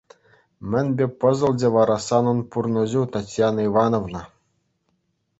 Мӗнпе 0.69 1.05
пӑсӑлчӗ 1.23 1.67
вара 1.75 1.97
санӑн 2.07 2.39
пурнӑҫу, 2.55 3.01
Татьяна 3.17 3.61
Ивановна? 3.69 4.23